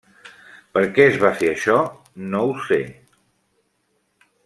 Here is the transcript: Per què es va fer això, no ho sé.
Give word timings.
Per 0.77 0.81
què 0.95 1.05
es 1.09 1.19
va 1.25 1.31
fer 1.43 1.51
això, 1.51 1.77
no 2.33 2.43
ho 2.49 2.57
sé. 2.71 2.81